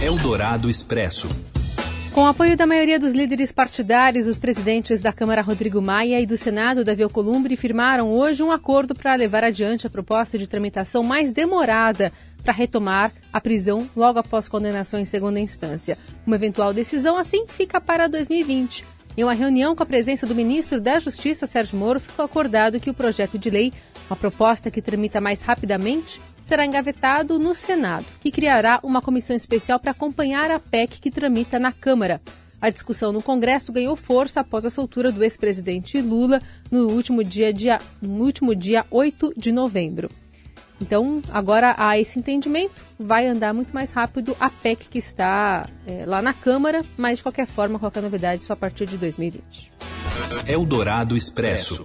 Eldorado 0.01 0.69
Expresso. 0.69 1.27
Com 2.13 2.21
o 2.21 2.27
apoio 2.27 2.57
da 2.57 2.65
maioria 2.65 2.99
dos 2.99 3.13
líderes 3.13 3.51
partidários, 3.51 4.25
os 4.25 4.39
presidentes 4.39 4.99
da 4.99 5.13
Câmara 5.13 5.41
Rodrigo 5.41 5.81
Maia 5.81 6.19
e 6.19 6.25
do 6.25 6.37
Senado 6.37 6.83
Davi 6.83 7.03
Alcolumbre 7.03 7.55
firmaram 7.55 8.11
hoje 8.11 8.41
um 8.41 8.51
acordo 8.51 8.95
para 8.95 9.15
levar 9.15 9.43
adiante 9.43 9.85
a 9.85 9.89
proposta 9.89 10.37
de 10.37 10.47
tramitação 10.47 11.03
mais 11.03 11.31
demorada 11.31 12.11
para 12.43 12.53
retomar 12.53 13.11
a 13.31 13.39
prisão 13.41 13.87
logo 13.95 14.19
após 14.19 14.47
condenação 14.47 14.99
em 14.99 15.05
segunda 15.05 15.39
instância. 15.39 15.97
Uma 16.25 16.35
eventual 16.35 16.73
decisão 16.73 17.17
assim 17.17 17.45
fica 17.47 17.79
para 17.79 18.07
2020. 18.07 18.85
Em 19.17 19.23
uma 19.23 19.33
reunião 19.33 19.75
com 19.75 19.83
a 19.83 19.85
presença 19.85 20.25
do 20.25 20.33
ministro 20.33 20.79
da 20.79 20.99
Justiça, 20.99 21.45
Sérgio 21.45 21.77
Moro, 21.77 21.99
ficou 21.99 22.23
acordado 22.23 22.79
que 22.79 22.89
o 22.89 22.93
projeto 22.93 23.37
de 23.37 23.49
lei, 23.49 23.73
uma 24.09 24.15
proposta 24.15 24.71
que 24.71 24.81
tramita 24.81 25.19
mais 25.19 25.41
rapidamente, 25.41 26.21
será 26.45 26.65
engavetado 26.65 27.37
no 27.37 27.53
Senado, 27.53 28.05
que 28.21 28.31
criará 28.31 28.79
uma 28.81 29.01
comissão 29.01 29.35
especial 29.35 29.79
para 29.79 29.91
acompanhar 29.91 30.49
a 30.49 30.59
PEC 30.59 31.01
que 31.01 31.11
tramita 31.11 31.59
na 31.59 31.71
Câmara. 31.71 32.21
A 32.61 32.69
discussão 32.69 33.11
no 33.11 33.21
Congresso 33.21 33.71
ganhou 33.71 33.95
força 33.95 34.41
após 34.41 34.65
a 34.65 34.69
soltura 34.69 35.11
do 35.11 35.23
ex-presidente 35.23 36.01
Lula 36.01 36.41
no 36.69 36.89
último 36.89 37.23
dia, 37.23 37.53
dia, 37.53 37.79
no 38.01 38.23
último 38.23 38.55
dia 38.55 38.85
8 38.91 39.33
de 39.37 39.51
novembro. 39.51 40.09
Então, 40.81 41.21
agora 41.31 41.75
há 41.77 41.99
esse 41.99 42.17
entendimento, 42.17 42.81
vai 42.97 43.27
andar 43.27 43.53
muito 43.53 43.73
mais 43.73 43.91
rápido 43.91 44.35
a 44.39 44.49
PEC 44.49 44.87
que 44.89 44.97
está 44.97 45.67
é, 45.85 46.05
lá 46.05 46.21
na 46.21 46.33
Câmara, 46.33 46.83
mas 46.97 47.17
de 47.17 47.23
qualquer 47.23 47.47
forma, 47.47 47.77
qualquer 47.77 48.01
novidade 48.01 48.43
só 48.43 48.53
a 48.53 48.55
partir 48.55 48.85
de 48.85 48.97
2020. 48.97 49.71
Eldorado 50.47 51.17
Expresso. 51.17 51.83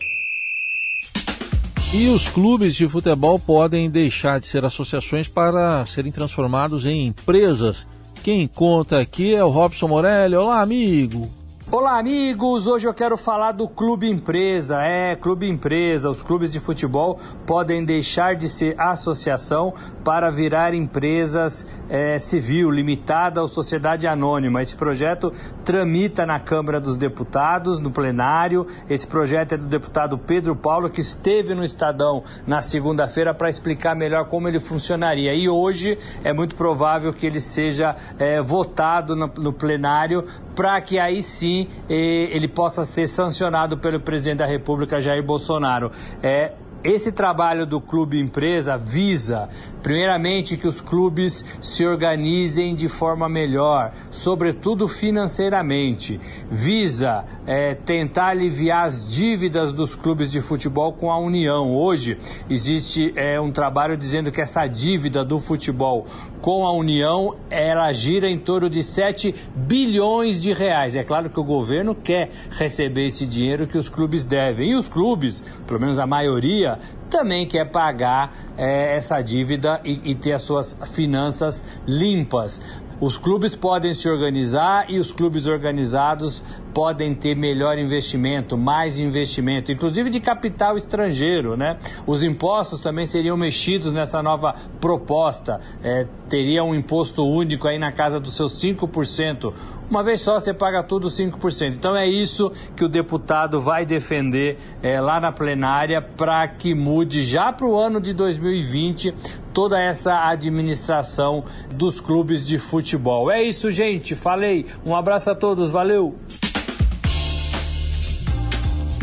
E 1.92 2.08
os 2.08 2.28
clubes 2.28 2.74
de 2.74 2.88
futebol 2.88 3.38
podem 3.38 3.88
deixar 3.88 4.40
de 4.40 4.46
ser 4.46 4.64
associações 4.64 5.28
para 5.28 5.86
serem 5.86 6.10
transformados 6.10 6.84
em 6.86 7.06
empresas. 7.06 7.86
Quem 8.22 8.48
conta 8.48 8.98
aqui 8.98 9.34
é 9.34 9.44
o 9.44 9.50
Robson 9.50 9.86
Morelli. 9.86 10.34
Olá, 10.34 10.60
amigo. 10.60 11.30
Olá, 11.72 11.98
amigos! 11.98 12.66
Hoje 12.66 12.86
eu 12.86 12.92
quero 12.92 13.16
falar 13.16 13.52
do 13.52 13.66
Clube 13.66 14.06
Empresa. 14.06 14.82
É, 14.82 15.16
Clube 15.16 15.48
Empresa. 15.48 16.10
Os 16.10 16.20
clubes 16.20 16.52
de 16.52 16.60
futebol 16.60 17.18
podem 17.46 17.82
deixar 17.82 18.36
de 18.36 18.50
ser 18.50 18.78
associação 18.78 19.72
para 20.04 20.30
virar 20.30 20.74
empresas 20.74 21.66
é, 21.88 22.18
civil, 22.18 22.70
limitada 22.70 23.40
ou 23.40 23.48
sociedade 23.48 24.06
anônima. 24.06 24.60
Esse 24.60 24.76
projeto 24.76 25.32
tramita 25.64 26.26
na 26.26 26.38
Câmara 26.38 26.78
dos 26.78 26.98
Deputados, 26.98 27.80
no 27.80 27.90
plenário. 27.90 28.66
Esse 28.88 29.06
projeto 29.06 29.54
é 29.54 29.56
do 29.56 29.64
deputado 29.64 30.18
Pedro 30.18 30.54
Paulo, 30.54 30.90
que 30.90 31.00
esteve 31.00 31.54
no 31.54 31.64
Estadão 31.64 32.24
na 32.46 32.60
segunda-feira 32.60 33.32
para 33.32 33.48
explicar 33.48 33.96
melhor 33.96 34.26
como 34.26 34.46
ele 34.46 34.60
funcionaria. 34.60 35.34
E 35.34 35.48
hoje 35.48 35.98
é 36.22 36.32
muito 36.32 36.56
provável 36.56 37.10
que 37.10 37.26
ele 37.26 37.40
seja 37.40 37.96
é, 38.18 38.42
votado 38.42 39.16
no, 39.16 39.28
no 39.38 39.52
plenário 39.52 40.26
para 40.54 40.80
que 40.80 40.98
aí 41.00 41.20
sim 41.20 41.53
ele 41.88 42.48
possa 42.48 42.84
ser 42.84 43.06
sancionado 43.06 43.78
pelo 43.78 44.00
presidente 44.00 44.38
da 44.38 44.46
República, 44.46 45.00
Jair 45.00 45.22
Bolsonaro. 45.22 45.90
É, 46.22 46.52
esse 46.84 47.10
trabalho 47.10 47.64
do 47.64 47.80
clube 47.80 48.20
empresa 48.20 48.76
visa, 48.76 49.48
primeiramente, 49.82 50.54
que 50.54 50.68
os 50.68 50.82
clubes 50.82 51.42
se 51.58 51.86
organizem 51.86 52.74
de 52.74 52.88
forma 52.88 53.26
melhor, 53.26 53.90
sobretudo 54.10 54.86
financeiramente. 54.86 56.20
Visa 56.50 57.24
é, 57.46 57.74
tentar 57.74 58.26
aliviar 58.26 58.84
as 58.84 59.10
dívidas 59.10 59.72
dos 59.72 59.94
clubes 59.94 60.30
de 60.30 60.42
futebol 60.42 60.92
com 60.92 61.10
a 61.10 61.18
União. 61.18 61.74
Hoje 61.74 62.18
existe 62.50 63.14
é, 63.16 63.40
um 63.40 63.50
trabalho 63.50 63.96
dizendo 63.96 64.30
que 64.30 64.42
essa 64.42 64.66
dívida 64.66 65.24
do 65.24 65.40
futebol 65.40 66.04
com 66.44 66.66
a 66.66 66.72
União, 66.72 67.36
ela 67.48 67.90
gira 67.90 68.28
em 68.28 68.38
torno 68.38 68.68
de 68.68 68.82
7 68.82 69.34
bilhões 69.56 70.42
de 70.42 70.52
reais. 70.52 70.94
É 70.94 71.02
claro 71.02 71.30
que 71.30 71.40
o 71.40 71.42
governo 71.42 71.94
quer 71.94 72.28
receber 72.50 73.06
esse 73.06 73.24
dinheiro 73.24 73.66
que 73.66 73.78
os 73.78 73.88
clubes 73.88 74.26
devem. 74.26 74.72
E 74.72 74.76
os 74.76 74.86
clubes, 74.86 75.42
pelo 75.66 75.80
menos 75.80 75.98
a 75.98 76.06
maioria, 76.06 76.78
também 77.08 77.48
quer 77.48 77.70
pagar 77.70 78.34
é, 78.58 78.94
essa 78.94 79.22
dívida 79.22 79.80
e, 79.86 80.10
e 80.10 80.14
ter 80.14 80.32
as 80.32 80.42
suas 80.42 80.76
finanças 80.92 81.64
limpas. 81.86 82.60
Os 83.00 83.18
clubes 83.18 83.56
podem 83.56 83.92
se 83.92 84.08
organizar 84.08 84.86
e 84.88 84.98
os 84.98 85.12
clubes 85.12 85.46
organizados 85.46 86.42
podem 86.72 87.14
ter 87.14 87.36
melhor 87.36 87.78
investimento, 87.78 88.58
mais 88.58 88.98
investimento, 88.98 89.70
inclusive 89.70 90.10
de 90.10 90.20
capital 90.20 90.76
estrangeiro, 90.76 91.56
né? 91.56 91.78
Os 92.06 92.22
impostos 92.22 92.80
também 92.80 93.04
seriam 93.04 93.36
mexidos 93.36 93.92
nessa 93.92 94.22
nova 94.22 94.54
proposta. 94.80 95.60
É, 95.82 96.06
teria 96.28 96.64
um 96.64 96.74
imposto 96.74 97.24
único 97.24 97.68
aí 97.68 97.78
na 97.78 97.92
casa 97.92 98.18
dos 98.18 98.34
seus 98.34 98.52
5%. 98.60 99.52
Uma 99.90 100.02
vez 100.02 100.20
só 100.20 100.38
você 100.38 100.52
paga 100.52 100.82
tudo 100.82 101.08
5%. 101.08 101.74
Então 101.74 101.96
é 101.96 102.06
isso 102.06 102.50
que 102.76 102.84
o 102.84 102.88
deputado 102.88 103.60
vai 103.60 103.84
defender 103.84 104.58
é, 104.82 105.00
lá 105.00 105.20
na 105.20 105.30
plenária 105.30 106.00
para 106.00 106.46
que 106.48 106.74
mude 106.74 107.22
já 107.22 107.52
para 107.52 107.66
o 107.66 107.76
ano 107.78 108.00
de 108.00 108.12
2020 108.12 109.14
toda 109.52 109.80
essa 109.80 110.28
administração 110.28 111.44
dos 111.72 112.00
clubes 112.00 112.46
de 112.46 112.58
futebol. 112.58 113.30
É 113.30 113.42
isso, 113.42 113.70
gente. 113.70 114.14
Falei. 114.14 114.66
Um 114.84 114.96
abraço 114.96 115.30
a 115.30 115.34
todos. 115.34 115.70
Valeu. 115.70 116.14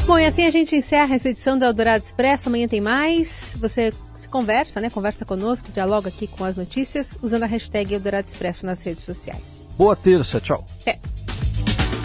Bom, 0.05 0.19
e 0.19 0.25
assim 0.25 0.45
a 0.45 0.49
gente 0.49 0.75
encerra 0.75 1.15
essa 1.15 1.29
edição 1.29 1.57
do 1.57 1.63
Eldorado 1.63 2.03
Expresso. 2.03 2.49
Amanhã 2.49 2.67
tem 2.67 2.81
mais. 2.81 3.55
Você 3.59 3.93
se 4.15 4.27
conversa, 4.27 4.81
né? 4.81 4.89
Conversa 4.89 5.23
conosco, 5.23 5.71
dialoga 5.71 6.09
aqui 6.09 6.27
com 6.27 6.43
as 6.43 6.57
notícias 6.57 7.17
usando 7.21 7.43
a 7.43 7.47
hashtag 7.47 7.93
Eldorado 7.93 8.27
Expresso 8.27 8.65
nas 8.65 8.83
redes 8.83 9.03
sociais. 9.03 9.60
Boa 9.81 9.95
terça, 9.95 10.39
tchau. 10.39 10.63
É. 10.85 10.99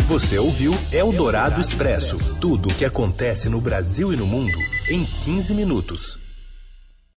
Você 0.09 0.39
ouviu 0.39 0.73
Eldorado 0.91 1.61
Expresso 1.61 2.17
tudo 2.41 2.71
o 2.71 2.75
que 2.75 2.87
acontece 2.87 3.51
no 3.51 3.61
Brasil 3.61 4.15
e 4.15 4.17
no 4.17 4.25
mundo 4.25 4.59
em 4.89 5.05
15 5.05 5.53
minutos. 5.53 6.26